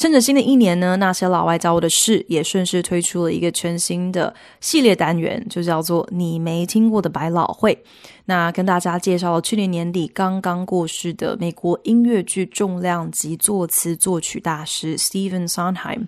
[0.00, 7.78] 趁着新的一年呢，那些老外教我的事也顺势推出了一个全新的系列单元，就叫做“你没听过的百老汇”。
[8.24, 16.06] 那跟大家介绍了去年年底刚刚过世的美国音乐剧重量级作词作曲大师 Stephen Sondheim。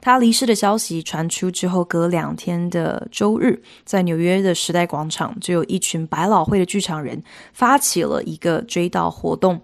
[0.00, 9.60] 他离世的消息传出之后，隔两天的周日，在纽约的时代广场，就有一群百老汇的剧场人发起了一个追悼活动。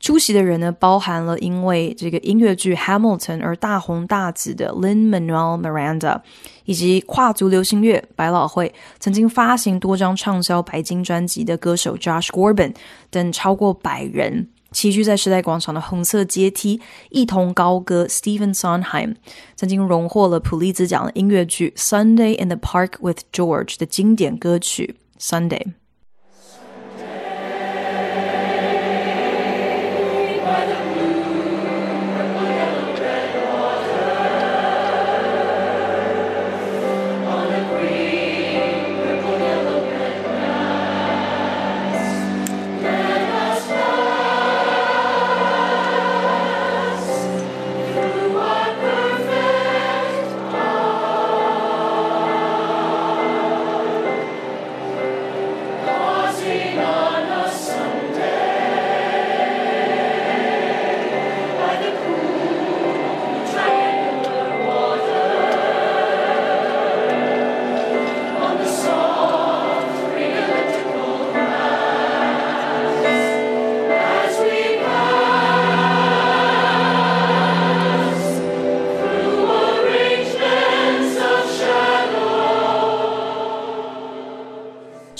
[0.00, 6.22] 出席的人呢，包含了因为这个音乐剧《Hamilton》而大红大紫的 Lin-Manuel Miranda，
[6.64, 12.74] 以及跨足流行乐百老汇曾经发行多张畅销白金专辑的歌手 Josh Groban
[13.10, 19.16] 等超过百人齐聚在时代广场的红色阶梯，一同高歌 Stephen Sondheim
[19.54, 25.58] 曾经荣获了普利兹奖的音乐剧《Sunday in the Park with George》的经典歌曲《Sunday》。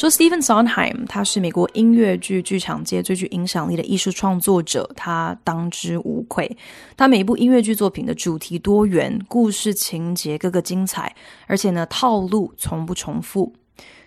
[0.01, 6.57] 说 Stephen Sondheim，他是美国音乐剧剧场界最具影响力的艺术创作者，他当之无愧。
[6.97, 11.15] 他每一部音乐剧作品的主题多元，故事情节各个精彩，
[11.47, 13.53] 而且呢套路从不重复。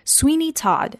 [0.04, 0.94] Sweeney Todd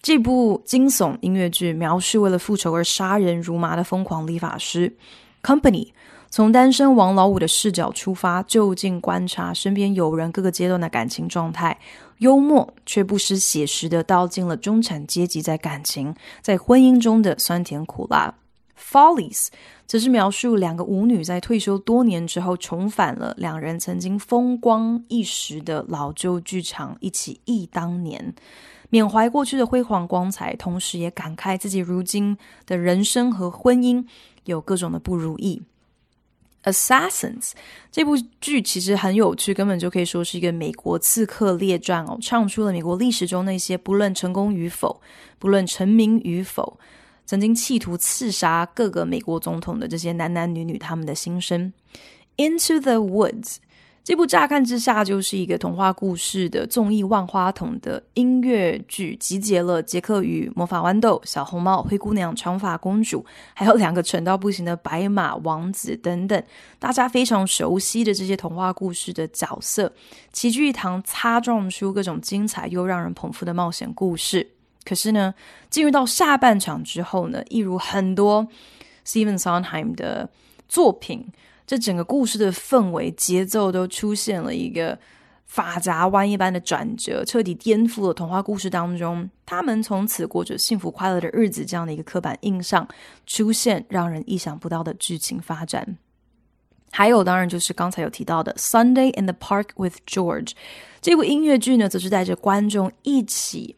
[0.00, 4.96] 这部惊悚音乐剧描述为了复仇而杀人如麻的疯狂理发师。
[5.44, 5.92] Company
[6.28, 11.78] 从单身王老五的视角出发，就近观察身边友人各个阶段的感情状态。
[12.22, 18.32] 幽默却不失写实的道尽了中产阶级在感情、在婚姻中的酸甜苦辣。
[18.78, 19.48] Follies
[19.86, 28.32] 则是描述两个舞女在退休多年之后重返了两人曾经风光一时的老旧剧场，一起忆当年，
[28.90, 34.04] 缅怀过去的辉煌光彩，同时也感慨自己如今的人生和婚姻
[34.44, 35.62] 有各种的不如意。
[36.64, 37.52] Assassins
[37.90, 45.00] 这部剧其实很有趣，根本就可以说是一个美国刺客列传哦，唱出了美国历史中那些不论成功与否、
[45.38, 46.78] 不论成名与否，
[47.26, 51.72] 曾经企图刺杀各个美国总统的这些男男女女他们的心声。
[52.36, 53.56] Into the Woods。
[54.04, 63.24] 这部乍看之下就是一个童话故事的综艺万花筒的音乐剧，集结了杰克与魔法豌豆、小红帽、灰姑娘、长发公主，
[63.54, 66.42] 还有两个蠢到不行的白马王子等等，
[66.80, 69.92] 大家非常熟悉的这些童话故事的角色，
[70.32, 74.50] 齐聚一堂，擦撞出各种精彩又让人捧腹的冒险故事。
[74.84, 75.32] 可是呢，
[75.70, 78.48] 进入到下半场之后呢，一如很多
[79.06, 80.28] Stephen Sondheim 的
[80.68, 81.28] 作品。
[81.66, 84.98] 这整个故事的氛围、节奏都出现了一个
[85.46, 92.86] 法夹弯一般的转折，彻底颠覆了童话故事当中他们从此过着幸福快乐的日子这样的一个刻板印象，
[93.26, 95.96] 出现让人意想不到的剧情发展。
[96.90, 100.48] 还有，当然就是刚才有提到的《Sunday in the Park with George》
[101.00, 103.76] 这部音乐剧呢，则是带着观众一起。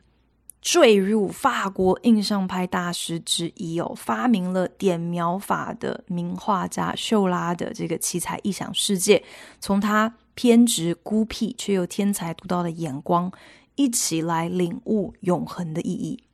[0.65, 9.23] 坠入法国印象派大师之一哦，发明了点描法的名画家秀拉的这个奇才异想世界，
[9.61, 13.31] 从他偏执孤僻却又天才独到的眼光，
[13.77, 16.25] 一起来领悟永恒的意义。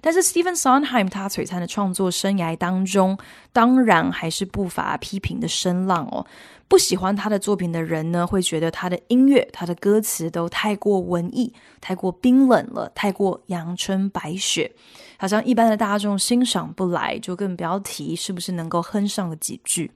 [0.00, 3.18] 但是，Stephen Sondheim 他璀璨的创作生涯当中，
[3.52, 6.26] 当然还是不乏批评的声浪哦。
[6.68, 14.72] 不喜欢他的作品的人呢，会觉得他的音乐、他的歌词都太过文艺、太过冰冷了，太过阳春白雪，
[15.16, 19.92] 好像一般的大众欣赏不来，就更不要提是不是能够哼上个几句。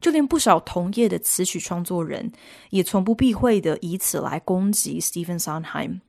[0.00, 2.32] 就连不少同业的词曲创作人
[2.70, 6.00] 也从不避讳的以此来攻击 Stephen Sondheim。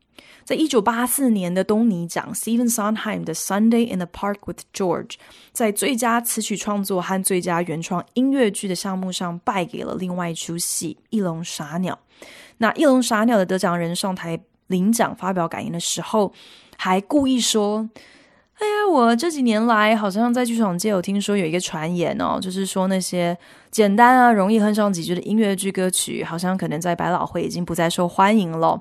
[0.43, 5.05] 在一九八四年的东尼奖，Stephen Sondheim 的《Sunday in the Park with George》
[5.51, 11.97] 在最佳词曲创作和最佳原创音乐剧的项目上败给了另外一出戏《一笼傻鸟》。
[12.57, 16.33] 那《一笼傻鸟》的得奖人上台领奖发表感言的时候，
[16.77, 17.89] 还故意说。
[18.59, 23.35] 哎呀，我这几年来好像在剧场界有听说有一个传言哦，就是说那些
[23.71, 28.79] 简单啊、容易哼上几句的音乐剧歌曲，好像可能在百老汇已经不再受欢迎了。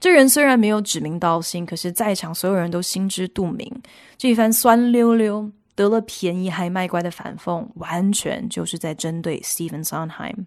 [0.00, 3.70] 这人虽然没有指名道姓，可是在场所有人都心知肚明，
[4.16, 10.46] 这一番酸溜溜、得了便宜还卖乖的反讽，完全就是在针对 Stephen Sondheim。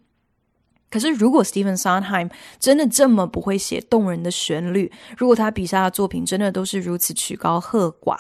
[0.90, 2.30] 可是，如果 Stephen Sondheim
[2.60, 8.18] 真的这么不会写动人的旋律，如果他笔下的作品真的都是如此曲高和寡，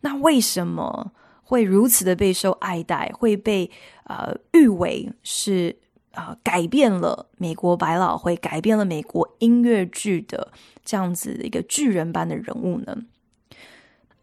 [0.00, 1.12] 那为什么
[1.42, 3.70] 会如此的备受爱戴，会被
[4.04, 5.76] 呃誉为是、
[6.16, 10.50] 呃、改变了美国百老汇，改变了美国音乐剧的
[10.82, 12.96] 这样子一个巨人般的人物呢？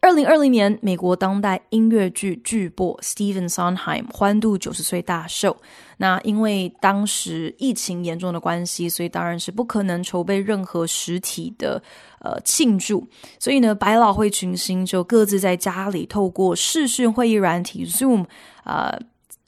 [0.02, 5.56] 二零二零年，美国当代音乐剧巨擘 Stephen Sondheim 欢度九十岁大寿。
[5.96, 11.82] 那因为当时疫情严重的关系，所以当然是不可能筹备任何实体的
[12.20, 13.08] 呃庆祝。
[13.40, 18.26] 所以呢，百老汇群星就各自在家里透过视讯会议软体 Zoom
[18.66, 19.00] 呃。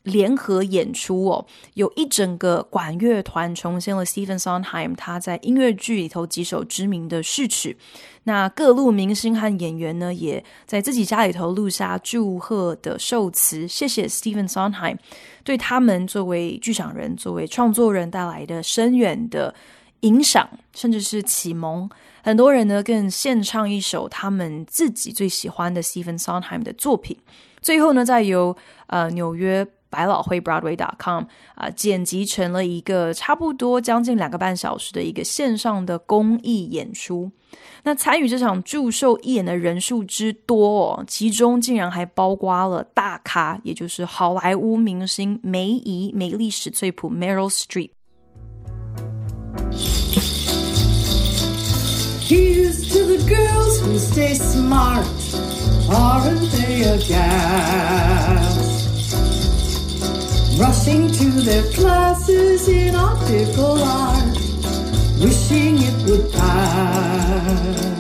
[0.06, 7.78] 联合演出哦，有一整个管乐团重现了 Stephen Sondheim 他在音乐剧里头几首知名的序曲。
[8.24, 14.98] 那各路明星和演员呢，也在自己家里头录下祝贺的寿词，谢谢 Stephen Sondheim
[15.44, 19.54] 对他们作为剧场人、作为创作人带来的深远的
[20.02, 21.90] 影响，甚至是启蒙。
[22.24, 27.18] 很多人呢，更献唱一首他们自己最喜欢的 Stephen Sondheim 的作品。
[27.62, 28.56] 最后呢，再由
[28.88, 29.66] 呃纽约。
[29.96, 31.24] 百老汇 Broadway.com
[31.56, 37.32] 啊，剪辑成了一个差不多将近两个半小时的一个线上的公益演出。
[37.84, 47.92] 那参与这场祝寿义演的人数之多哦，其中竟然还包括了大咖，也就是好莱坞明星梅姨梅丽史翠普 Meryl Streep。
[52.28, 55.06] Here's to the girls who stay smart,
[55.88, 58.75] aren't they a gas?
[60.59, 64.37] Rushing to their classes in optical art,
[65.19, 67.97] wishing it would pass.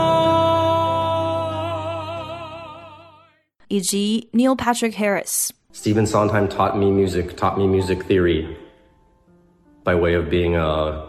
[3.69, 5.53] 以及 Neil Patrick Harris。
[5.73, 8.57] Stephen Sondheim taught me music, taught me music theory
[9.85, 11.07] by way of being a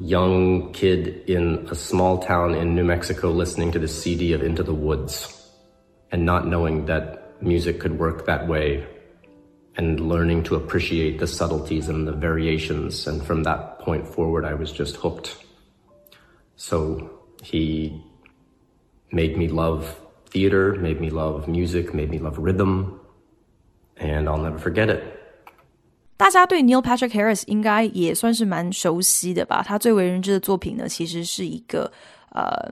[0.00, 4.64] young kid in a small town in New Mexico listening to the CD of Into
[4.64, 5.52] the Woods
[6.10, 8.84] and not knowing that music could work that way
[9.77, 13.07] and learning to appreciate the subtleties and the variations.
[13.07, 15.35] And from that point forward, I was just hooked.
[16.55, 17.09] So
[17.41, 17.99] he
[19.11, 19.85] made me love
[20.29, 22.99] theater, made me love music, made me love rhythm,
[23.97, 25.01] and I'll never forget it.
[26.17, 29.63] 大家对 Neil Patrick Harris 应该也算是蛮熟悉的吧？
[29.63, 31.91] 他最为人知的作品呢，其实是一个
[32.29, 32.71] 呃。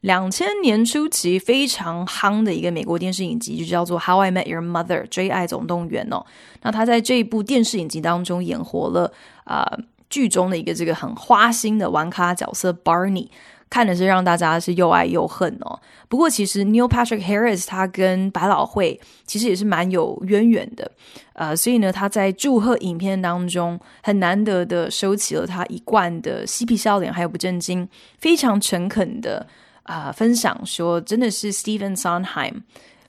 [0.00, 6.24] 两千年初期非常夯的一个美国电视影集，就叫做《How I Met Your Mother》追爱总动员哦。
[6.62, 9.12] 那他在这一部电视影集当中演活了
[9.44, 9.78] 啊、呃、
[10.08, 13.28] 剧中的一个这个很花心的玩咖角色 Barney，
[13.68, 15.78] 看的是让大家是又爱又恨哦。
[16.08, 20.90] 不过其实 Neil Patrick Harris 他跟百老汇其实也是蛮有渊源的，
[21.34, 27.86] 呃，所以呢他在祝贺影片当中很难得的收起了他一贯的嬉皮笑脸，还有不正经，
[28.18, 29.46] 非常诚恳的。
[29.82, 32.62] 啊、分享说，真的是 Stephen Sonheim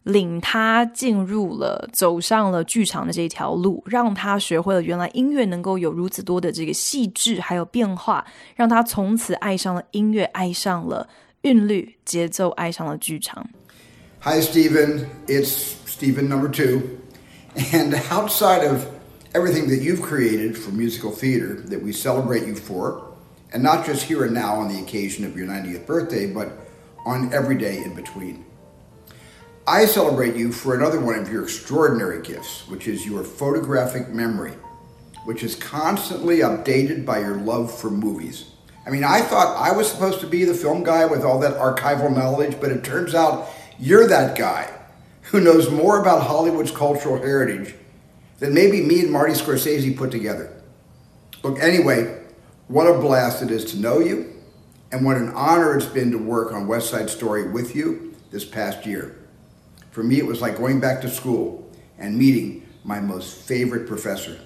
[0.03, 8.25] 领他进入了、走上了剧场的这条路，让他学会了原来音乐能够有如此多的这个细致还有变化，
[8.55, 11.07] 让他从此爱上了音乐，爱上了
[11.41, 13.47] 韵律、节奏，爱上了剧场。
[14.21, 15.05] Hi, Stephen.
[15.27, 16.81] It's Stephen number two.
[17.73, 18.85] And outside of
[19.33, 23.10] everything that you've created for musical theater that we celebrate you for,
[23.53, 26.51] and not just here and now on the occasion of your 90th birthday, but
[27.05, 28.45] on every day in between.
[29.67, 34.53] I celebrate you for another one of your extraordinary gifts, which is your photographic memory.
[35.25, 38.45] which is constantly updated by your love for movies.
[38.85, 41.57] I mean, I thought I was supposed to be the film guy with all that
[41.57, 43.47] archival knowledge, but it turns out
[43.79, 44.69] you're that guy
[45.23, 47.75] who knows more about Hollywood's cultural heritage
[48.39, 50.51] than maybe me and Marty Scorsese put together.
[51.43, 52.20] Look, anyway,
[52.70, 54.26] what a blast it is to know you,
[54.90, 58.44] and what an honor it's been to work on West Side Story with you this
[58.44, 59.16] past year.
[59.90, 64.36] For me, it was like going back to school and meeting my most favorite professor.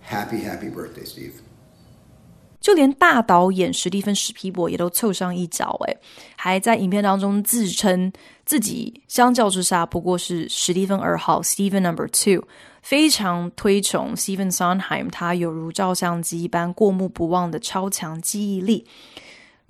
[0.00, 1.32] Happy, happy birthday, Steve.
[2.60, 5.96] 就连大导演史蒂芬史皮博也都凑上一脚，诶，
[6.36, 8.12] 还在影片当中自称
[8.44, 12.42] 自己相较之下不过是史蒂芬二号 （Stephen Number Two），
[12.83, 18.85] 非常推崇 Stephen Sondheim，他有如照相机一般过目不忘的超强记忆力。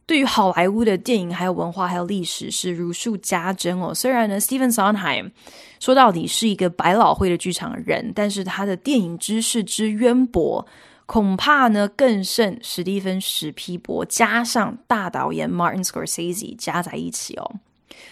[0.06, 3.94] 对于好莱坞的电影、还有文化、还有历史是如数家珍哦。
[3.94, 5.32] 虽然呢，Stephen Sondheim
[5.80, 10.68] 说到底是一个百老汇的剧场人，但是他的电影知识之渊博。
[11.06, 17.56] 恐怕呢更胜史蒂芬史皮博加上大导演 Martin Scorsese 加在一起哦。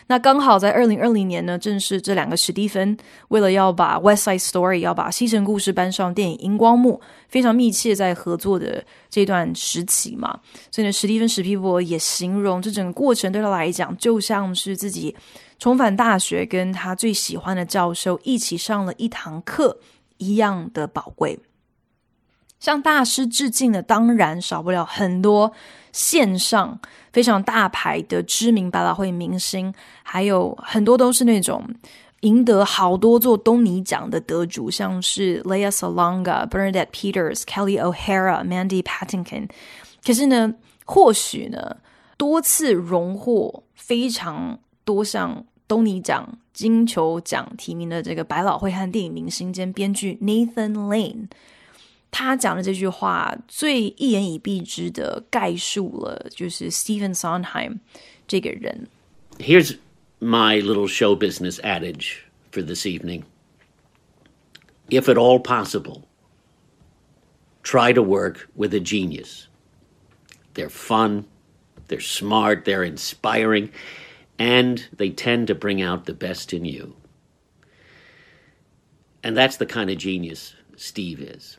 [0.08, 2.96] 那刚好在二零二零年呢，正是这两个史蒂芬
[3.30, 10.40] 为了要把 West Side Story 要把西城故事搬上电影荧光幕，非常密切在合作的这段时期嘛。
[10.70, 15.16] 所以呢，史蒂芬史皮博也形容这整个过程对他来讲，就像是自己
[15.58, 19.80] 重返大学，跟他最喜欢的教授一起上了一堂课
[20.18, 21.40] 一样的宝贵。
[22.62, 25.51] 向大师致敬的，当然少不了很多
[25.91, 26.80] 线上
[27.12, 31.68] 非常大牌的知名百老汇明星，还有很多都是那种
[32.22, 39.50] 赢得好多座东尼奖的得主，像是 Lea Salonga、Bernadette Peters、Kelly O'Hara、Mandy Patinkin。
[40.06, 40.53] 可是呢，
[40.86, 41.77] 或许呢，
[42.15, 51.25] 多次荣获非常多项东尼奖、金球奖提名的这个百老汇和电影明星兼编剧 Nathan Lane。
[52.11, 57.78] 他讲的这句话最一言以蔽之的概述了，就是 Stephen Sondheim
[58.26, 58.88] 这个人。
[59.38, 59.76] Here's
[60.18, 63.25] my little show business adage for this evening.
[64.88, 66.04] If at all possible,
[67.62, 69.49] try to work with a genius.
[70.54, 71.25] They're fun,
[71.88, 73.71] they're smart, they're inspiring,
[74.38, 76.95] and they tend to bring out the best in you.
[79.23, 81.59] And that's the kind of genius Steve is.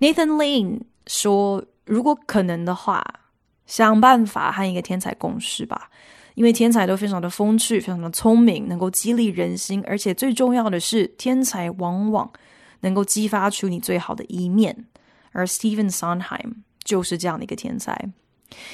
[0.00, 3.04] Nathan Lane 说：“如果可能的话，
[3.66, 5.90] 想办法和一个天才共事吧，
[6.34, 12.30] 因为天才都非常的风趣，非常的聪明，能够激励人心，而且最重要的是，天才往往
[12.80, 14.86] 能够激发出你最好的一面，
[15.32, 18.12] 而 Stephen Sondheim 就是这样的一个天才。”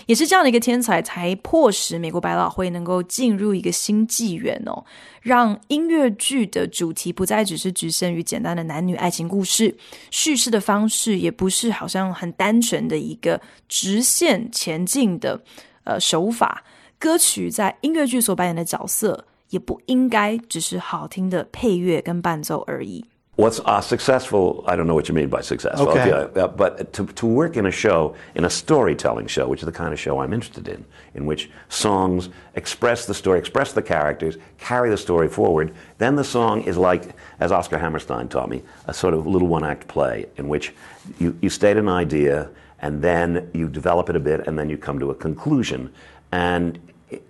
[0.07, 4.85] 也是这样的一个天才，才迫使美国百老汇能够进入一个新纪元哦，
[5.23, 9.75] 让音乐剧的主题不再只是局限于简单的男女爱情故事，
[10.11, 15.41] 叙事的方式也不是好像很单纯的一个直线前进的
[15.85, 16.63] 呃手法，
[16.99, 23.07] 歌曲在音乐剧所扮演的角色也不应该只是好听的配乐跟伴奏而已。
[23.41, 24.63] What's uh, successful?
[24.67, 25.89] I don't know what you mean by successful.
[25.89, 26.11] Okay.
[26.11, 29.73] uh, but to, to work in a show, in a storytelling show, which is the
[29.73, 34.37] kind of show I'm interested in, in which songs express the story, express the characters,
[34.59, 38.93] carry the story forward, then the song is like, as Oscar Hammerstein taught me, a
[38.93, 40.75] sort of little one act play in which
[41.19, 44.77] you, you state an idea and then you develop it a bit and then you
[44.77, 45.91] come to a conclusion.
[46.33, 46.79] And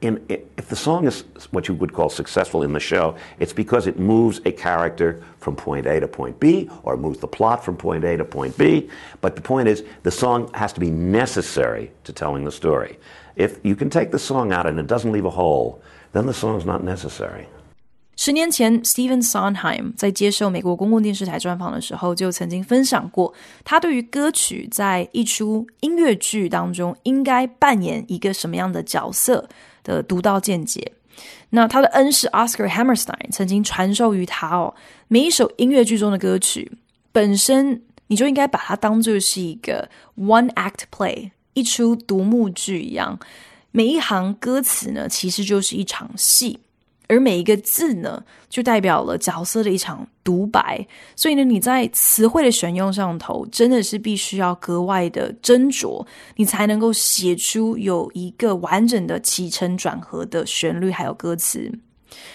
[0.01, 0.19] in,
[0.57, 3.99] if the song is what you would call successful in the show, it's because it
[3.99, 8.03] moves a character from point A to point B, or moves the plot from point
[8.03, 8.89] A to point B.
[9.21, 12.97] But the point is, the song has to be necessary to telling the story.
[13.35, 15.81] If you can take the song out and it doesn't leave a hole,
[16.13, 17.47] then the song is not necessary.
[18.17, 23.33] 十年前，Stephen Sondheim 在接受美国公共电视台专访的时候，就曾经分享过
[23.65, 29.49] 他对于歌曲在一出音乐剧当中应该扮演一个什么样的角色
[29.82, 30.92] 的独到见解。
[31.50, 34.74] 那他的恩师 Oscar Hammerstein 曾经传授于他哦，
[35.08, 36.70] 每一首音乐剧中的歌曲
[37.12, 43.18] 本身，你就应该把它当做是一个 one act play，一出独幕剧一样，
[43.72, 46.60] 每一行歌词呢，其实就是一场戏。
[47.10, 50.86] 而每一个字呢，就代表了角色的一场独白。
[51.16, 61.68] 所以呢，你在词汇的选用上头，真的是必须要格外的斟酌，你才能够写出有一个完整的起承转合的旋律，还有歌词。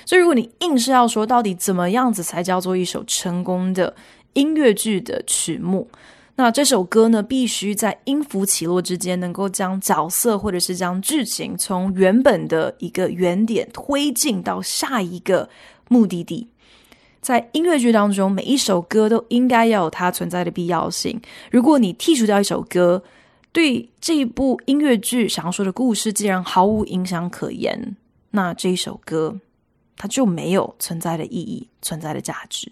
[0.05, 3.95] 所以，如果你硬是要说到底怎么样子才叫做一首成功的
[4.33, 5.89] 音乐剧的曲目，
[6.37, 15.49] 那这首歌呢，必须在音符起落之间，能够将角色或者是将剧情从原本的一个原点推进到下一个
[15.87, 16.49] 目的地。
[17.21, 21.19] 在音乐剧当中，每一首歌都应该要有它存在的必要性。
[21.49, 23.01] 如果你剔除掉一首歌，
[23.53, 27.95] 对这一部音乐剧想要说的故事，既然毫无影响可言，
[28.31, 29.39] 那这一首歌
[29.95, 32.69] 它就没有存在的意义、存在的价值。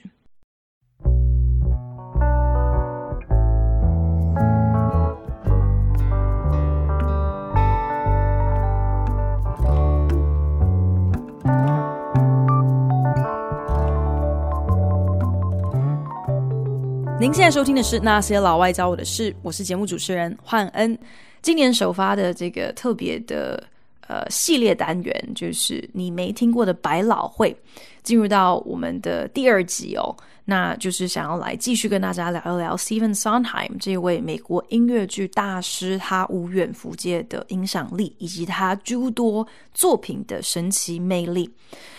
[17.23, 20.99] 您现在收听的是《那些老外教我的事》，我是节目主持人焕恩。
[21.41, 23.63] 今年首发的这个特别的
[24.07, 27.55] 呃系列单元，就是你没听过的百老汇，
[28.03, 30.13] 进入到我们的第二集哦。
[30.43, 41.49] 那就是想要来继续跟大家聊一聊 Stephen Sondheim 这位美国音乐剧大师，他无远弗届的影响力，以及他诸多作品的神奇魅力。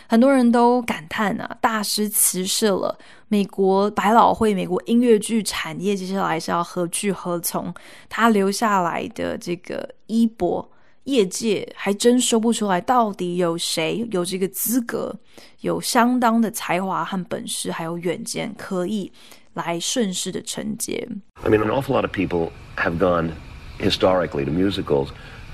[0.09, 7.73] 很多人都感叹啊，大师辞世了，美国百老汇、美国音乐剧产业接下来是要何去何从？
[8.09, 10.71] 他留下来的这个衣钵。
[11.05, 15.15] 业界还真说不出来，到底有谁有这个资格，
[15.61, 19.13] 有相当的才华和本事，还有远见，可以
[19.53, 21.07] 来顺势的承接。
[21.43, 23.33] I mean, an awful lot of people have gone
[23.79, 25.09] historically to musicals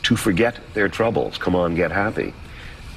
[0.04, 1.32] to forget their troubles.
[1.32, 2.32] Come on, get happy.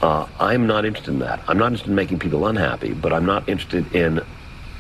[0.04, 1.42] Uh, I'm not interested in that.
[1.48, 4.20] I'm not interested in making people unhappy, but I'm not interested in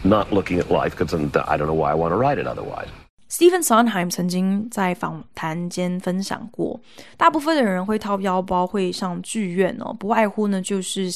[0.03, 2.89] not looking at life because I don't know why I want to write it otherwise.
[3.33, 6.79] Stephen Sondheim 曾经在访谈间分享过，
[7.17, 11.09] 大部分的人会掏腰包，会上剧院哦，不外乎呢就是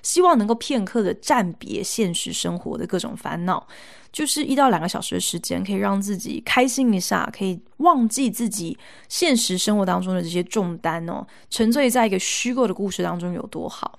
[0.00, 3.66] 希望能够片刻的暂别现实生活的各种烦恼，
[4.12, 8.78] 就是一到两个小时的时间，可以让自己开心一下，可以忘记自己
[9.08, 13.98] 现实生活当中的这些重担哦，沉醉在一个虚构的故事当中有多好。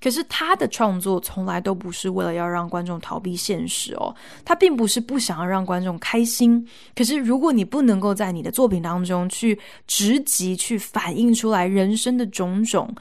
[0.00, 4.14] 可是他的创作从来都不是为了要让观众逃避现实哦，
[4.44, 6.66] 他并不是不想要让观众开心。
[6.94, 12.94] 可是如果你不能够在你的作品当中去直击、去反映出来人生的种种，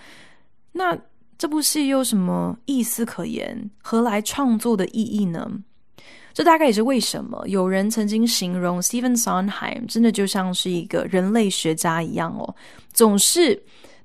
[0.71, 0.97] 那
[1.37, 3.69] 这部戏又有什么意思可言？
[3.81, 5.51] 何来创作的意义呢？
[6.33, 12.55] 这大概也是为什么有人曾经形容 Stephen Sondheim 真的就像是一个人类学家一样哦，
[12.93, 13.61] 总是。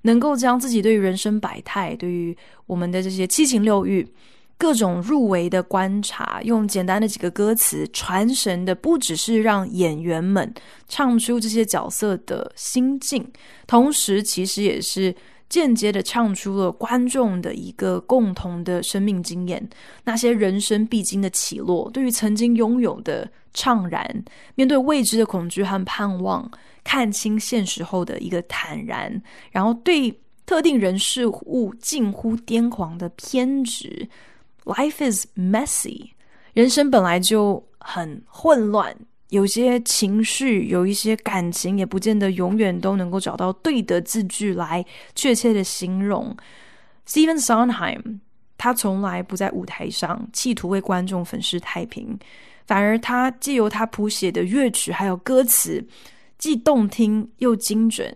[0.07, 2.35] 能够将自己对于人生百态、对于
[2.67, 4.09] 我们的这些七情六欲、
[4.57, 10.55] 各种入微的观察，用简单的几个歌词传神的，不只是让演员们
[10.89, 13.27] 唱出这些角色的心境，
[13.67, 15.15] 同时其实也是
[15.49, 19.69] 间接的唱出了观众的一个共同的生命经验，
[20.05, 26.51] 那些人生必经的起落，对于曾经拥有的怅然，面对未知的恐惧和盼望。
[26.87, 29.21] 看清现实后的一个坦然，
[29.51, 34.09] 然后对特定人事物近乎癫狂的偏执。
[34.63, 36.11] Life is messy，
[36.55, 38.97] 人生本来就很混乱，
[39.31, 44.85] 有些情绪，有一些感情，也不见得永远都能够找到对的字句来
[45.17, 46.37] 确切的形容。
[47.09, 48.21] Stephen Sondheim，
[48.57, 52.17] 他从来不在舞台上企图为观众粉饰太平，
[52.65, 55.85] 反而他借由他谱写的乐曲还有歌词。
[56.39, 58.15] 既动听又精准，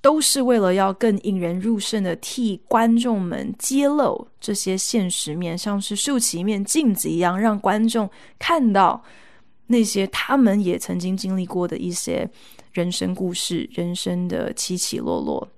[0.00, 9.02] 都是为了要更引人入胜的替观众们揭露这些现实面，像是竖起一面镜子一样，让观众看到
[9.66, 12.28] 那些他们也曾经经历过的一些
[12.72, 15.48] 人生故事、人生的起起落落。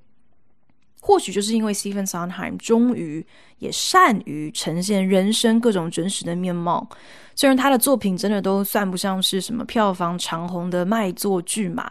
[1.00, 3.24] 或许就是因为 Stephen Sondheim 终于
[3.58, 6.86] 也善于呈现人生各种真实的面貌。
[7.34, 11.88] 虽然他的作品真的都算不上是什么票房长红的卖座巨码，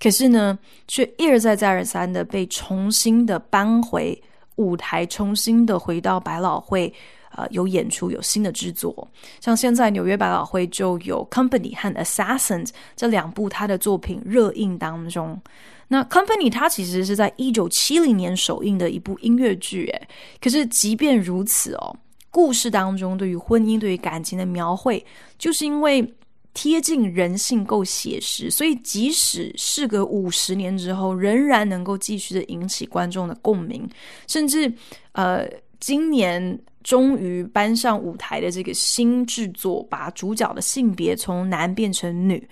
[0.00, 4.16] 可是呢，却一而再再而三的被重新的搬回
[4.54, 6.92] 舞台，重新的回到百老汇，
[7.32, 9.06] 呃，有演出，有新的制作。
[9.40, 15.40] 像现在纽约百老汇就有《Company》和《Assassins》这两部他的作品热映当中。
[15.88, 20.08] 那《Company》它其实是在一九七零年首映的一部音乐剧，诶，
[20.40, 21.96] 可是即便如此哦。
[22.30, 25.04] 故事当中对于婚姻、对于感情的描绘，
[25.38, 26.04] 就是因为
[26.52, 33.88] 贴近人性、够写实，所以即使事隔五十年之后，仍然能够继续的引起观众的共鸣。
[34.26, 34.72] 甚至，
[35.12, 42.48] 呃，今年终于搬上舞台的这个新制作，把主角的性别从男变成女。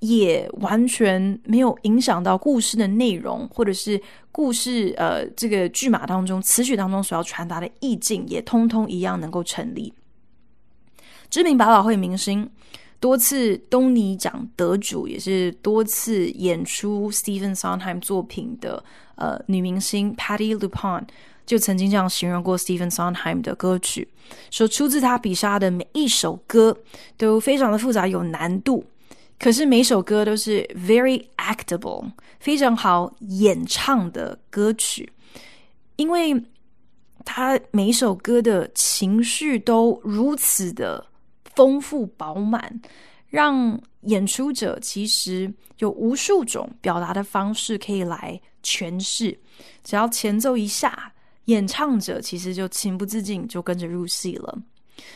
[0.00, 4.00] 也完全没有影响到故事的内容，或者是
[4.32, 9.92] 故事呃这个剧码当中词曲当中所要传达的意境，也通通一样能够成立。
[11.30, 12.50] 知名百老汇明星，
[12.98, 18.82] 多次东尼奖得主，也是多次演出 Stephen Sondheim 作品的
[19.14, 21.04] 呃女明星 Patti lupon。
[21.46, 24.06] 就曾经这样形容过 Stephen Sondheim 的歌曲，
[24.52, 26.76] 说出自他笔下的每一首歌
[27.16, 28.84] 都非常的复杂有难度，
[29.40, 32.04] 可是每首歌都是 very actable，
[32.38, 35.10] 非常好演唱的歌曲，
[35.96, 36.40] 因为
[37.24, 41.04] 他每首歌的情绪都如此的
[41.54, 42.80] 丰富饱满，
[43.28, 49.38] 让演出者其实有无数种表达的方式可以来诠释，
[49.82, 51.10] 只要前奏一下，
[51.46, 54.58] 演唱者其实就情不自禁就跟着入戏了。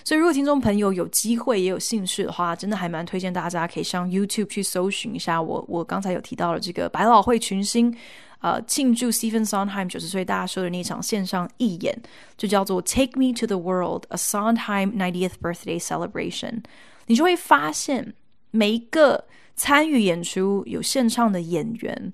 [0.04, 7.94] 所以，如果听众朋友有机会也有兴趣的话，真的还蛮推荐大家可以上 YouTube 去搜寻一下我我刚才有提到的这个百老汇群星，
[8.40, 11.96] 呃，庆祝 Stephen Sondheim 九十岁大寿的那场线上义演，
[12.36, 16.62] 就叫做 Take Me to the World: A Sondheim 90th Birthday Celebration。
[17.06, 18.14] 你就会发现，
[18.50, 22.12] 每一个参与演出有现场的演员，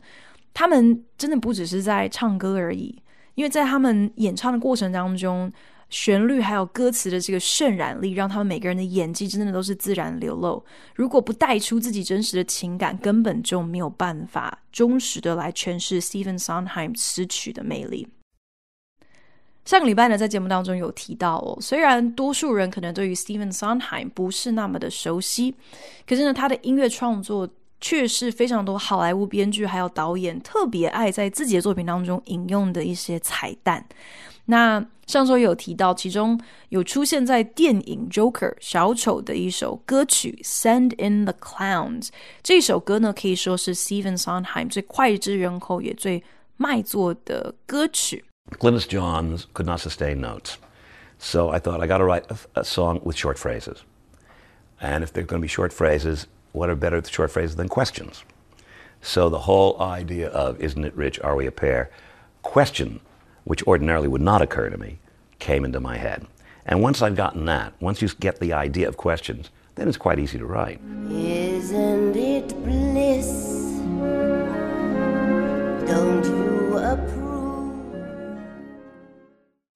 [0.53, 3.01] 他们真的不只是在唱歌而已，
[3.35, 5.51] 因为在他们演唱的过程当中，
[5.91, 10.65] 旋律还有歌词的这个渲染力，让他们每个人的演技真的都是自然流露。
[10.95, 18.09] 如果不带出自己真实的情感，根本就没有办法忠实的来诠释 Stephen Sondheim 词曲的魅力。
[19.65, 25.55] 上个礼拜呢，在节目当中有提到哦，虽然多数人可能对于 Stephen Sondheim 不是那么的熟悉，
[26.07, 27.49] 可是呢，他的音乐创作
[27.81, 33.85] 却是非常多好莱坞编剧还有导演特别爱在自己的作品当中引用的一些彩蛋。
[34.50, 36.40] 那上周有提到，其中
[36.70, 42.10] 有出现在电影《Joker》小丑的一首歌曲《Send in the Clowns》，
[42.42, 46.24] 这首歌呢，可以说是 Stephen Sondheim 最脍炙人口也最
[46.58, 48.26] 卖座的歌曲。
[48.60, 50.56] Glynis Johns could not sustain notes.
[51.18, 53.78] So I thought I got to write a, a, song with short phrases.
[54.80, 58.24] And if they're going to be short phrases, what are better short phrases than questions?
[59.02, 61.90] So the whole idea of isn't it rich, are we a pair?
[62.42, 63.00] Question,
[63.51, 64.97] which ordinarily would not occur to me,
[65.41, 66.25] came into my head.
[66.65, 70.21] And once I've gotten that, once you get the idea of questions, then it's quite
[70.21, 70.81] easy to write.
[71.11, 73.50] Isn't it bliss?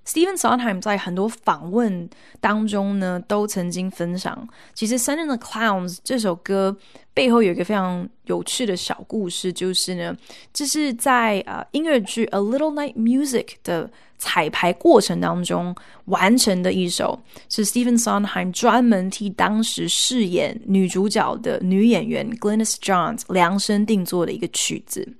[0.06, 2.08] Stephen Sondheim 在很多访问
[2.40, 6.76] 当中呢，都曾经分享，其实《Send in the Clowns》这首歌
[7.14, 10.14] 背后有一个非常有趣的小故事，就是呢，
[10.52, 15.74] 这是在呃音乐剧《A Little Night Music》的彩排过程当中
[16.06, 25.14] 完成的一首，是 Stephen Sondheim 专门替当时饰演女主角的女演员 Glynis Johns 量身定做的一个曲子。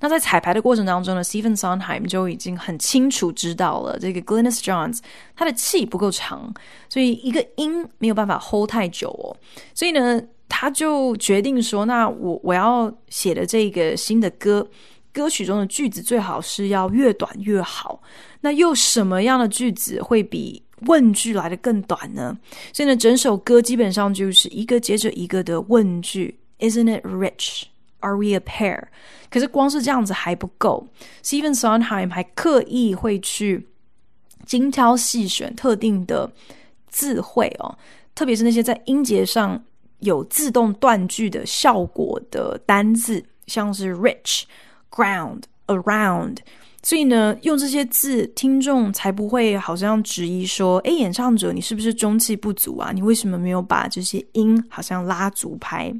[0.00, 4.98] 那在彩排的过程当中呢，Stephen Sondheim 就已经很清楚知道了这个 Glenis Johns
[5.36, 6.52] 他的气不够长，
[6.88, 9.36] 所以一个音没有办法 hold 太久哦。
[9.74, 14.68] 所以呢，他就决定说，那我我要写的这个新的歌，
[15.12, 18.02] 歌曲中的句子最好是要越短越好。
[18.40, 22.36] 那又什么样的句子会比问句来的更短呢？
[22.72, 27.62] 所以呢，整首歌基本上就是一个接着一个的问句：Isn't it rich?
[28.04, 28.84] Are we a pair？
[29.30, 30.86] 可是光是这样子还不够
[31.22, 33.66] ，Stephen Sondheim 还刻意会去
[34.44, 36.30] 精挑细选特定的
[36.88, 37.78] 字汇哦，
[38.14, 39.64] 特别是那些在音节上
[40.00, 44.42] 有自动断句的效果的单字，像是 rich、
[44.90, 46.36] ground、around。
[46.82, 52.92] 所以呢，用这些字，听众才不会好像质疑说：“诶，演唱者你是不是中气不足啊？
[52.92, 55.90] 你为什么没有把这些音好像拉足拍？”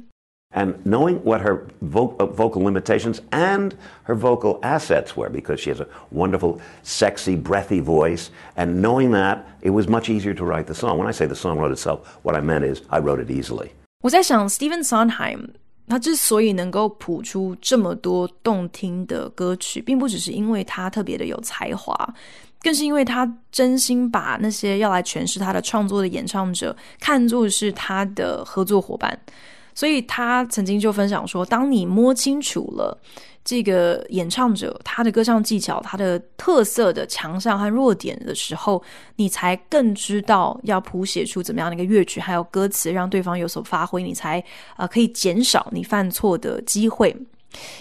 [0.54, 5.70] and knowing what her vo- uh, vocal limitations and her vocal assets were, because she
[5.70, 10.66] has a wonderful, sexy, breathy voice, and knowing that, it was much easier to write
[10.66, 10.98] the song.
[10.98, 13.70] When I say the song wrote itself, what I meant is I wrote it easily.
[14.02, 15.50] 我在想，Stephen Sondheim
[15.86, 22.14] 他之所以能够谱出这么多动听的歌曲，并不只是因为他特别的有才华，
[22.62, 29.18] 更是因为他真心把那些要来诠释他的创作的演唱者看作是他的合作伙伴。
[29.75, 32.97] 所以他曾经就分享说，当你摸清楚了
[33.43, 38.81] 这个演唱者他的歌唱技巧、他的特色的强项和弱点的时候，
[39.17, 44.43] 你才更知道要谱写出怎么样的一个乐曲，还有歌词，让对方有所发挥，你才
[44.75, 47.15] 啊可以减少你犯错的机会。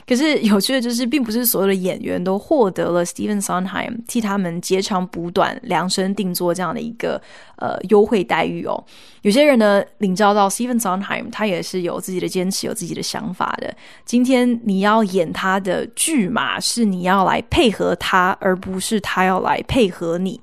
[0.07, 7.21] 可是有趣的就是，并不是所有的演员都获得了 Steven Sondheim 替他们截长补短、量身定做这样的一个
[7.57, 8.85] 呃优惠待遇哦。
[9.23, 13.75] 有些人呢，领教到 Steven Sondheim，他也是有自己的坚持、有自己的想法的。
[14.05, 20.39] 今天你要演他的剧嘛，是你要来配合他，而不是他要来配合你。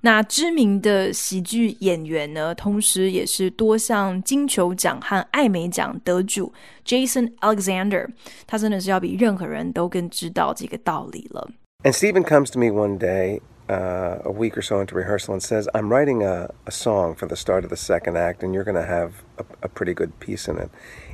[0.00, 6.52] 那知名的喜剧演员呢，同时也是多项金球奖和艾美奖得主
[6.85, 8.07] Jason Alexander，
[8.47, 11.49] 他真的是要比任何人都更知道这个道理了。
[11.83, 15.67] And Stephen comes to me one day uh, a week or so into rehearsal and says,
[15.73, 18.75] I'm writing a, a song for the start of the second act, and you're going
[18.75, 20.69] to have a, a pretty good piece in it.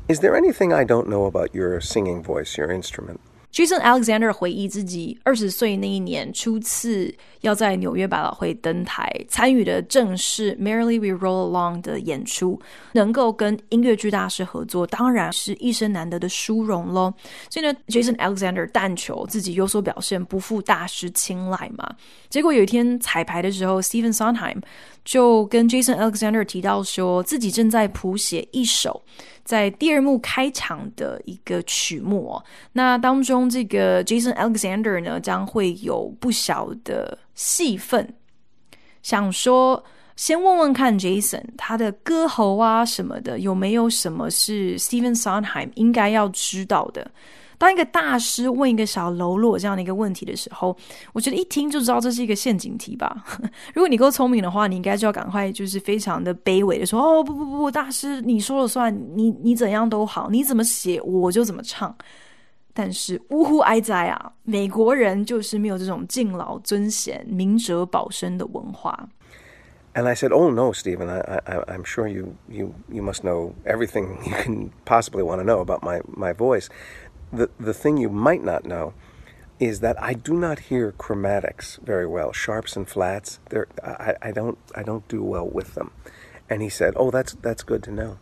[0.07, 3.19] Is there anything I don't know about your singing voice, your instrument?
[3.51, 12.60] Jason Alexander 回忆自己二十岁那一年初次 要在纽约百老汇登台，参与的正是《Merrily We Roll Along》的演出，
[12.92, 17.12] 能够跟音乐剧大师合作，当然是一生难得的殊荣喽。
[17.48, 21.88] 所以呢，Jason Alexander 但求自己有所表现，不负大师青睐嘛。
[22.28, 24.60] 结果有一天彩排的时候，Stephen Sondheim
[25.04, 29.02] 就跟 Jason Alexander 提到说自己正在谱写一首。
[29.42, 32.40] 在第二幕开场的一个曲目，
[32.72, 38.14] 那当中这个 Jason Alexander 呢，将会有不小的戏份。
[39.02, 39.82] 想说
[40.16, 47.10] 先问问看 Jason 他的歌喉啊什么的，有没有什么是 Steven Sondheim 应该要知道的？
[47.56, 50.74] 当一个大师问一个小喽啰这样的一个问题的时候，
[51.12, 53.22] 我觉得一听就知道这是一个陷阱题吧。
[53.74, 61.94] 如果你够聪明的话，你应该就要赶快就是非常的卑微的说：“哦，不不不，大师你说了算，你你怎样都好，你怎么写我就怎么唱。”
[62.73, 69.07] 但是呜呼哀哉啊，美国人就是没有这种敬老尊贤、明哲保身的文化。
[69.93, 74.17] And I said, "Oh no, Stephen, I, I, I'm sure you, you, you must know everything
[74.25, 76.67] you can possibly want to know about my, my voice."
[77.31, 78.93] the, the thing you might not know
[79.59, 83.39] is that I do not hear chromatics very well, sharps and flats.
[83.49, 85.91] They're, I, I, don't, I don't do well with them.
[86.49, 88.17] And he said, Oh, that's, that's good to know.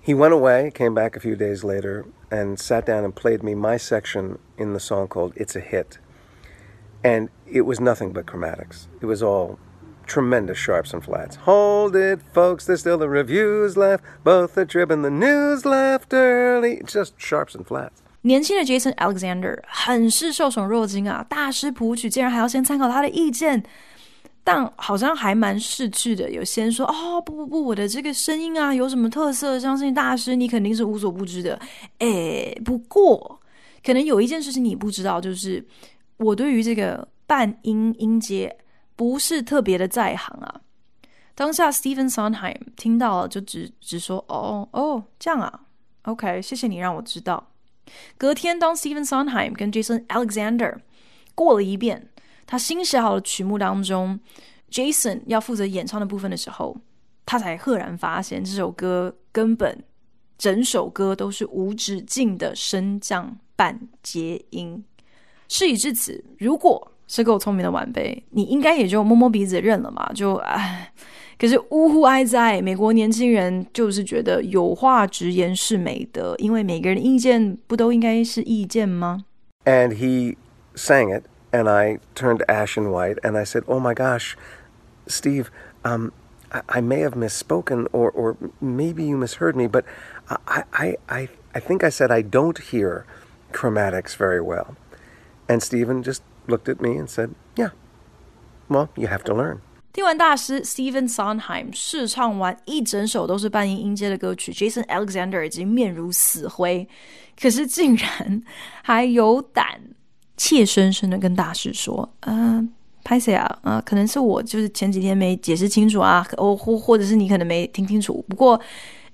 [0.00, 2.04] He went away, came back a few days later,
[2.34, 5.98] and sat down and played me my section in the song called It's a Hit.
[7.02, 8.86] And it was nothing but chromatics.
[9.00, 9.58] It was all
[10.06, 11.36] tremendous sharps and flats.
[11.36, 14.04] Hold it, folks, there's still the reviews left.
[14.22, 16.82] Both the trib and the news left early.
[16.84, 18.02] Just sharps and flats.
[18.22, 21.24] 年轻的 Jason Alexander 很是受宠若惊啊！
[21.26, 23.64] 大师谱曲竟然还要先参考他的意见，
[24.45, 26.29] 但好像还蛮识趣的。
[26.29, 29.59] 有先说：“哦，不不不，我的这个声音啊，有什么特色？
[29.59, 31.59] 相信大师你肯定是无所不知的。”
[31.97, 33.41] 诶，不过
[33.83, 35.65] 可能有一件事情你不知道，就是
[36.17, 38.55] 我对于这个半音音阶
[38.95, 40.61] 不是特别的在行啊。
[41.33, 45.61] 当下 Stephen Sondheim 听到了，就只只说：“哦哦，这样啊
[46.03, 47.51] ，OK，谢谢你让我知道。”
[48.15, 50.75] 隔天，当 Stephen Sondheim 跟 Jason Alexander
[51.33, 52.09] 过了一遍
[52.45, 54.19] 他新写好的曲目当中
[54.71, 56.77] ，Jason 要负责演唱的部分的时候，
[57.25, 59.83] 他才赫然发现这首歌根本
[60.37, 64.83] 整首歌都是无止境的升降半截音。
[65.47, 70.91] 事已至此，如果是够聪明的晚辈，你应该也就摸摸鼻子认了嘛，就唉。
[71.37, 79.25] 可是呜呼哀哉，美国年轻人就是觉得有话直言是美德，因为每个人的意见不都应该是意见吗
[79.65, 80.35] ？And he
[80.75, 81.23] sang it,
[81.54, 84.36] and I turned ashen white, and I said, "Oh my gosh,
[85.06, 85.50] Steve,
[85.84, 86.12] um,
[86.52, 89.84] I, I may have misspoken, or or maybe you misheard me, but
[90.28, 93.04] I I I I think I said I don't hear
[93.52, 94.76] chromatics very well."
[95.48, 97.70] And Stephen just looked at me and said, "Yeah,
[98.68, 99.60] well, you have to learn."
[99.92, 106.88] 听完大师 Stephen Sondheim 试唱完一整首都是半音音阶的歌曲，Jason Alexander 已经面如死灰，
[107.40, 108.40] 可是竟然
[108.84, 109.80] 还有胆
[110.37, 112.67] 怯生生的跟大师说：“嗯、呃，
[113.03, 118.23] 拍谢啊，啊、可能是我就是前几天没解释清楚啊，或或或者是你可能没听清楚。
[118.27, 118.59] 不过，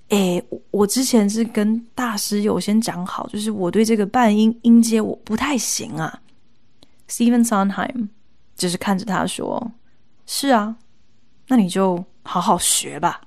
[0.09, 6.19] 诶，我之前是跟大师有先讲好，就是我对这个半音音阶我不太行啊。
[7.09, 8.07] ”Stephen Sondheim
[8.55, 9.71] 只是看着他说。
[10.27, 10.75] 是啊，
[11.47, 13.19] 那你就好好学吧。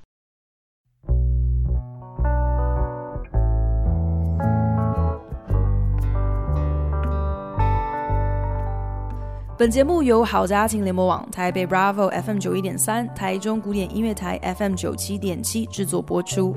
[9.57, 16.57] 本节目由好家庭联播网、台北 Bravo FM 九一点三、台中古典音乐台 FM 九七点七制作播出。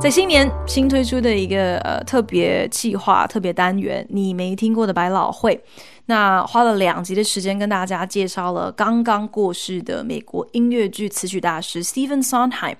[0.00, 5.60] 在新年新推出的一个呃特别企划、特别单元，你没听过的百老汇，
[6.06, 12.76] 那花了两集的时间跟大家介绍了刚刚过世的美国音乐剧词曲大师 Stephen Sondheim。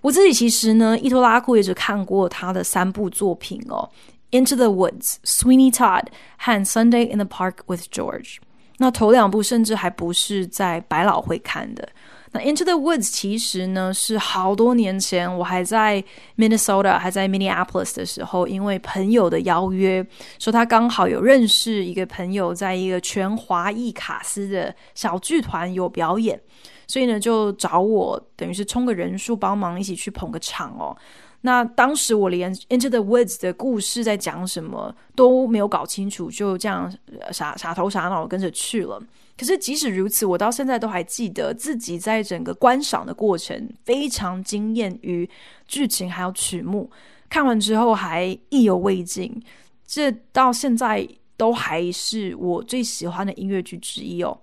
[0.00, 3.88] 我自己其实呢，伊托拉库也只看过他的三部作品哦，
[4.30, 6.04] 《Into the Woods》、《Sweeney Todd》
[6.36, 8.34] 和《Sunday in the Park with George》。
[8.78, 11.86] 那头两部甚至还不是在百老汇看的。
[12.32, 16.02] 那《Into the Woods》其实呢是好多年前，我还在
[16.38, 20.06] Minnesota，还在 Minneapolis 的时候，因为朋友的邀约，
[20.38, 26.40] 说他刚好有认识一个朋友，在一个全华裔卡司的小剧团有表演，
[26.86, 30.96] 所以呢就找我，等于是充个人数，帮忙一起去捧个场哦。
[31.42, 36.92] 那当时我连《Into the Woods》的故事在讲什么都没有搞清楚，就这样
[37.32, 39.02] 傻傻头傻脑跟着去了。
[39.38, 45.28] 可是即使如此，我到现在都还记得自己在整个观赏的过程非常惊艳于
[45.66, 46.90] 剧情还有曲目，
[47.30, 49.42] 看完之后还意犹未尽。
[49.86, 54.38] 这到现在都还是我最喜欢的音乐剧之一哦。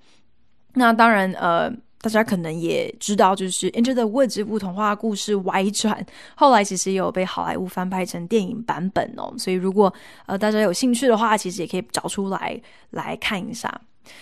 [0.73, 1.71] 那当然，呃。
[2.07, 9.33] 大家可能也知道，就是《Into the Woods》这部童话故事歪传，后来其实也有被好莱坞翻拍成电影版本哦。
[9.37, 9.93] 所以如果
[10.25, 12.57] 呃大家有兴趣的话，其实也可以找出来
[12.91, 13.69] 来看一下。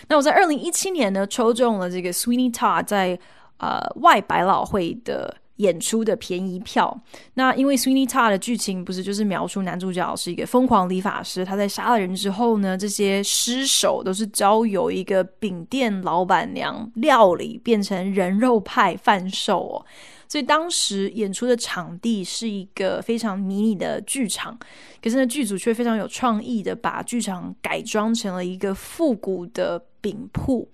[0.07, 3.19] 那我在二零一七年呢，抽中了这个 Sweeney Todd 在
[3.57, 5.37] 呃外百老汇的。
[5.57, 7.01] 演出的便宜票，
[7.35, 19.85] 那因为 Sweeney Todd 的剧情不是就是描述男主角是一个疯狂理发师，他在杀了人之后呢，这些尸首都是交由一个饼店老板娘料理变成人肉派贩售哦。
[20.27, 24.57] 所以当时演出的场地是一个非常迷你的剧场，
[25.01, 30.67] 可是呢剧组却非常有创意的把剧场改装成了一个复古的饼铺，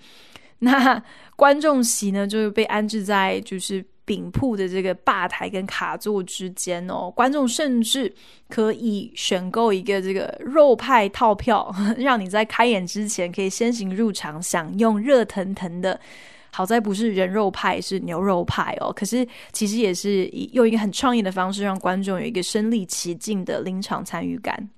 [0.60, 1.04] 那
[1.36, 3.86] 观众席呢就被安置在就是。
[4.12, 8.14] 顶铺的这个吧台跟卡座之间哦，观众甚至
[8.50, 15.98] 可以选购一个这个肉派套票， 让你在开演之前可以先行入场，享用热腾腾的。
[16.52, 18.92] 好在不是人肉派，是牛肉派哦。
[18.92, 24.70] 可是其实也是用一个很创意的方式，让观众有一个身临其境的临场参与感。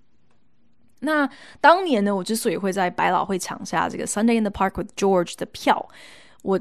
[0.99, 1.27] 那
[1.59, 5.89] 当年呢，我之所以会在百老汇抢下这个 Sunday in the Park with George 的票，
[6.43, 6.59] 我。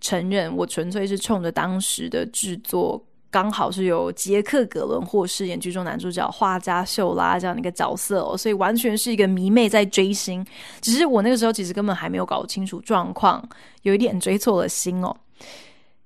[0.00, 10.44] 承认，我纯粹是冲着当时的制作，刚好是由杰克·葛伦霍饰演剧中男主角画家秀拉这样的一个角色哦，所以完全是一个迷妹在追星。
[10.80, 13.46] 只是我那个时候其实根本还没有搞清楚状况，
[13.82, 15.14] 有一点追错了星哦。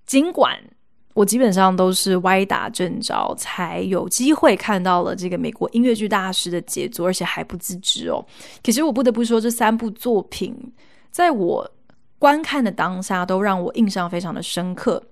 [0.06, 0.58] 尽管
[1.14, 8.24] 我基本上都是歪打正着才有机会看到了这个美国音乐剧大师的杰作，而且还不自知哦。
[8.64, 10.56] 可是我不得不说，这三部作品
[11.10, 11.70] 在我。
[12.20, 15.02] 观看的当下都让我印象非常的深刻。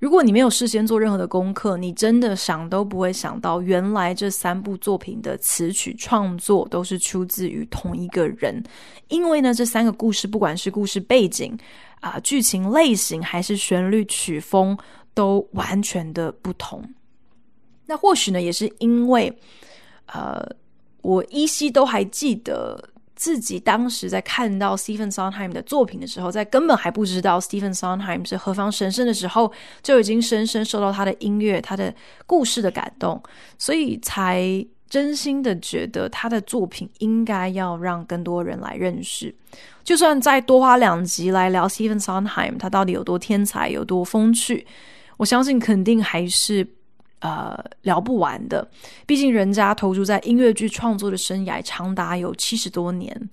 [0.00, 8.60] 如果你没有事先做任何的功课，你真的想都不会想到，原来这三部作品的词曲创作都是出自于同一个人。
[9.06, 11.56] 因为呢，这三个故事不管是故事背景
[12.00, 14.76] 啊、剧情类型，还是旋律曲风，
[15.14, 16.82] 都完全的不同。
[17.86, 19.32] 那或许呢，也是因为
[20.06, 20.44] 呃，
[21.02, 22.90] 我依稀都还记得。
[23.20, 29.52] 自己当时在看到 Stephen Sondheim 的作品的时候，在根本还不知道 Stephen Sondheim 是何方神圣的时候，
[29.82, 33.22] 就已经深深受到他的音乐、他的故事的感动，
[33.58, 39.34] 所以才真心的觉得他的作品应该要让更多人来认识。
[39.84, 44.66] 就算再多花两集来聊 Stephen Sondheim，他到底有多天才、有多风趣，
[45.18, 46.66] 我相信肯定还是。
[47.20, 48.66] 呃，聊不完的，
[49.06, 53.30] 毕竟人家投注在音乐剧创作的生涯长达有七十多年。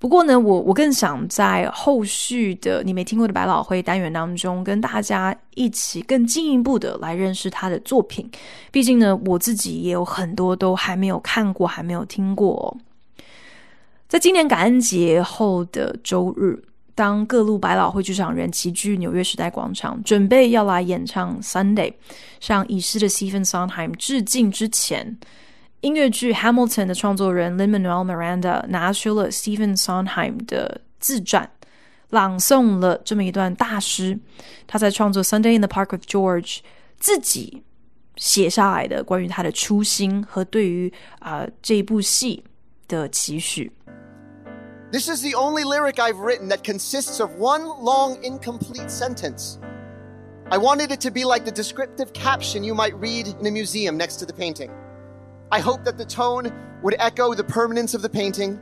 [0.00, 8.30] 不过呢，我我更想在后续的你没听过的百老汇单元当中，跟大家一起更进一步的来认识他的作品。
[8.70, 12.76] 毕竟呢，我自己也有很多都还没有看过，还没有听过。
[14.06, 16.62] 在今年感恩节后的周日。
[16.98, 21.92] 当各路百老汇剧场人齐聚纽约时代广场，准备要来演唱《Sunday》，
[22.40, 25.16] 向已逝的 Stephen Sondheim 致敬之前，
[25.82, 31.48] 音乐剧《Hamilton》的创作人 Lin-Manuel Miranda 拿出了 Stephen Sondheim 的自传，
[32.10, 34.18] 朗诵了这么一段大诗。
[34.66, 36.56] 他在创作《Sunday in the Park with George》
[36.98, 37.62] 自己
[38.16, 42.42] 写下来的关于他的初心和对于啊、呃、这部戏
[42.88, 43.70] 的期许。
[44.91, 49.57] This is the only lyric I've written that consists of one long, incomplete sentence.
[50.51, 53.97] I wanted it to be like the descriptive caption you might read in a museum
[53.97, 54.69] next to the painting.
[55.51, 56.51] I hope that the tone
[56.83, 58.59] would echo the permanence of the painting,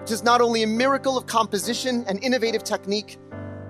[0.00, 3.18] which is not only a miracle of composition and innovative technique,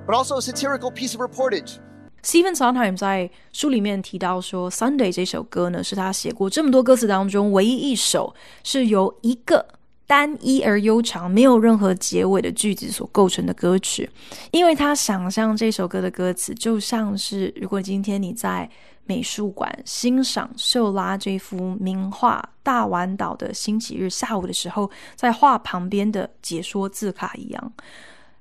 [0.07, 1.81] but also a satirical piece of reportage.
[2.23, 9.67] Stephen Sondheim 在书里面提到说，《Sunday》这首歌呢，是他写过这么多歌词当中唯一一首是由一个。
[10.10, 14.10] 单一而悠长、没有任何结尾的句子所构成的歌曲，
[14.50, 18.68] 因为他想象这首歌的歌词就像是，如果今天你在
[19.06, 27.74] 美术馆欣赏秀拉这幅名画《大湾岛的星期日下午》的时候，在画旁边的解说字卡一样。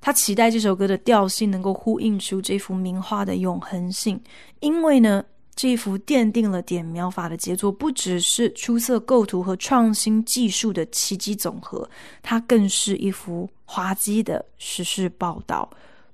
[0.01, 4.19] 他期待这首歌的调性能够呼应出这幅名画的永恒性，
[4.61, 5.23] 因为呢。
[5.59, 11.89] 这一幅奠定了点描法的杰作，不只是出色构图和创新技术的奇迹总和，
[12.23, 15.69] 它更是一幅滑稽的时事报道，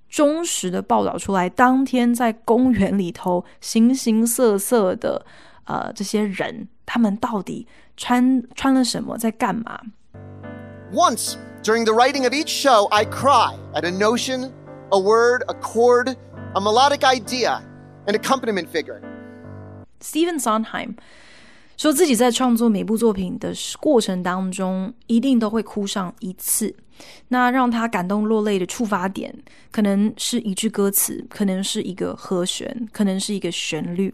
[0.09, 5.23] 忠实的报道出来，当天在公园里头形形色色的
[5.65, 9.79] 呃这些人，他们到底穿穿了什么，在干嘛
[10.91, 14.49] ？Once during the writing of each show, I cry at a notion,
[14.89, 16.15] a word, a chord,
[16.55, 17.61] a melodic idea,
[18.07, 18.99] an accompaniment figure.
[20.05, 20.93] Stephen Sondheim
[21.77, 23.51] 说自己在创作每部作品的
[23.81, 26.73] 过程当中，一定都会哭上一次。
[27.27, 29.35] 那让他感动落泪的触发点，
[29.71, 34.13] 可能是一句歌词，可能是一个和弦，可能是一个旋律。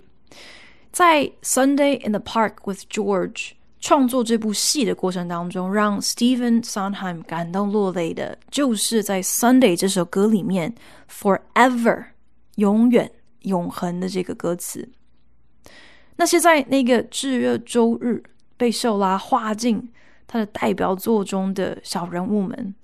[0.92, 3.32] 在《Sunday in the Park with George》
[3.80, 10.74] 创作这部戏的过程当中，让 Stephen Sondheim 感动落泪的，就是在《Sunday》这首歌里面
[11.08, 12.06] “forever”
[12.56, 13.12] 永远、
[13.42, 14.90] 永恒的这个歌词。
[16.22, 18.22] 那些在那个炙热周日
[18.56, 19.92] 被秀拉画进
[20.28, 22.76] 他的代表作中的小人物们，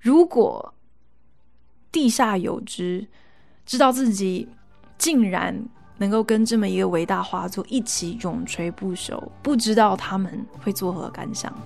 [0.00, 0.74] 如果
[1.92, 3.06] 地下有知，
[3.64, 4.48] 知道自己
[4.98, 5.64] 竟然
[5.98, 11.56] 能够跟这么一个伟大画作一起永垂不朽，不知道他们会作何感想。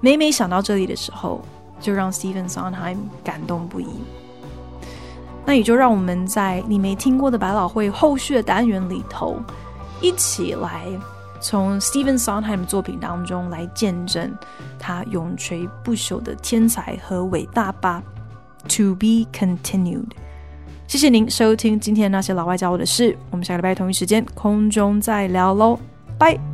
[0.00, 1.42] 每每想到这里的时候，
[1.78, 3.86] 就让 Stephen Sonheim 感动不已。
[5.44, 9.38] 那也就让我们在你没听过的百老汇后续的单元里头。
[10.00, 10.86] 一起来
[11.40, 14.36] 从 Stephen Sondheim 作品当中来见证
[14.78, 18.02] 他永垂不朽的天才和伟大吧。
[18.76, 20.10] To be continued。
[20.86, 23.16] 谢谢您收听今天那些老外教我的事。
[23.30, 25.78] 我们下个礼拜同一时间空中再聊喽，
[26.18, 26.47] 拜。